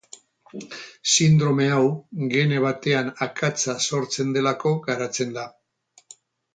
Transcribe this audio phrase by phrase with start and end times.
[1.15, 1.83] Sindrome hau
[2.33, 5.49] gene batean akatsa sortzen delako garatzen da.